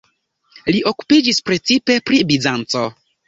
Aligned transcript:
Li 0.75 0.79
okupiĝis 0.91 1.41
precipe 1.51 1.99
pri 2.09 2.21
Bizanco. 2.31 2.85